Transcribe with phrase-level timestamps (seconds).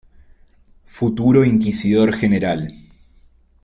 [0.87, 2.73] Futuro Inquisidor General.